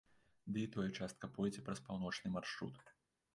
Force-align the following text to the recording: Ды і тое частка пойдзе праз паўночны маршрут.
Ды 0.53 0.63
і 0.67 0.69
тое 0.75 0.85
частка 0.99 1.29
пойдзе 1.35 1.61
праз 1.67 1.83
паўночны 1.89 2.33
маршрут. 2.39 2.83